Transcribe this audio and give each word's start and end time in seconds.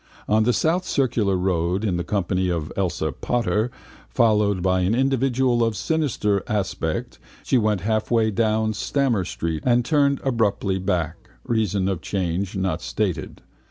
On 0.27 0.41
the 0.45 0.51
South 0.51 0.83
Circular 0.83 1.35
road 1.37 1.85
in 1.85 1.97
the 1.97 2.03
company 2.03 2.49
of 2.49 2.73
Elsa 2.75 3.11
Potter, 3.11 3.69
followed 4.09 4.63
by 4.63 4.79
an 4.79 4.95
individual 4.95 5.63
of 5.63 5.77
sinister 5.77 6.41
aspect, 6.47 7.19
she 7.43 7.59
went 7.59 7.81
half 7.81 8.09
way 8.09 8.31
down 8.31 8.73
Stamer 8.73 9.25
street 9.25 9.61
and 9.63 9.85
turned 9.85 10.19
abruptly 10.23 10.79
back 10.79 11.29
(reason 11.43 11.87
of 11.87 12.01
change 12.01 12.55
not 12.55 12.81
stated). 12.81 13.43